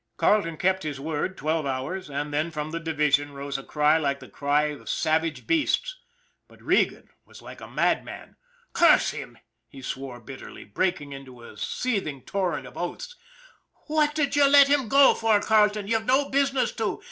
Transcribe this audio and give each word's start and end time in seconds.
Carleton 0.17 0.57
kept 0.57 0.81
his 0.81 0.99
word 0.99 1.37
twelve 1.37 1.67
hours 1.67 2.09
and 2.09 2.33
then 2.33 2.49
from 2.49 2.71
the 2.71 2.79
division 2.79 3.33
rose 3.33 3.59
a 3.59 3.63
cry 3.63 3.99
like 3.99 4.19
the 4.19 4.27
cry 4.27 4.63
of 4.71 4.89
savage 4.89 5.45
beasts; 5.45 5.95
but 6.47 6.59
Regan 6.59 7.09
was 7.23 7.43
like 7.43 7.61
a 7.61 7.67
madman." 7.69 8.35
Curse 8.73 9.11
him!" 9.11 9.37
he 9.67 9.83
swore 9.83 10.19
bitterly, 10.19 10.63
breaking 10.63 11.11
into 11.13 11.43
a 11.43 11.55
seething 11.55 12.23
torrent 12.23 12.65
of 12.65 12.77
oaths." 12.77 13.15
What 13.85 14.15
did 14.15 14.35
you 14.35 14.47
let 14.47 14.67
him 14.69 14.87
go 14.89 15.13
for, 15.13 15.39
Carleton? 15.39 15.87
You'd 15.87 16.07
no 16.07 16.31
business 16.31 16.71
to. 16.71 16.99